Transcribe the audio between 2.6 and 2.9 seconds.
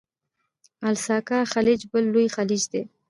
دی.